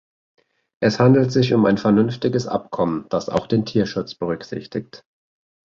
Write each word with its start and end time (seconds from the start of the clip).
Es 0.81 0.99
handelt 0.99 1.31
sich 1.31 1.53
um 1.53 1.63
ein 1.67 1.77
vernünftiges 1.77 2.47
Abkommen, 2.47 3.05
das 3.09 3.29
auch 3.29 3.45
den 3.45 3.67
Tierschutz 3.67 4.15
berücksichtigt. 4.15 5.03